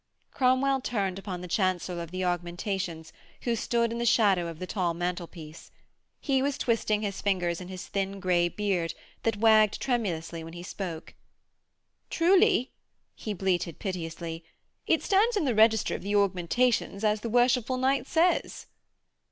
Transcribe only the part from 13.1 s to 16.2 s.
he bleated piteously, 'it stands in the register of the